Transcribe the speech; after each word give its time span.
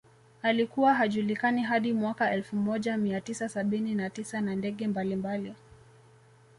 Alikuwa 0.41 0.93
hajulikani 0.93 1.61
hadi 1.63 1.93
mwaka 1.93 2.31
elfu 2.31 2.55
moja 2.55 2.97
mia 2.97 3.21
tisa 3.21 3.49
sabini 3.49 3.95
na 3.95 4.09
tisa 4.09 4.41
na 4.41 4.55
ndege 4.55 4.87
mbalimbali 4.87 5.53